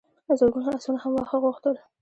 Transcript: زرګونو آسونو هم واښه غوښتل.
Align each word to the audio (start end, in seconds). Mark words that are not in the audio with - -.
زرګونو 0.39 0.69
آسونو 0.77 0.99
هم 1.03 1.11
واښه 1.15 1.37
غوښتل. 1.43 1.75